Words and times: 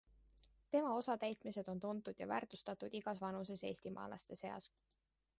Tema 0.75 0.93
osatäitmised 0.99 1.67
on 1.73 1.79
tuntud 1.83 2.19
ja 2.23 2.27
väärtustatud 2.31 2.97
igas 3.01 3.21
vanuses 3.25 3.63
eestimaalaste 3.69 4.39
seas. 4.41 4.67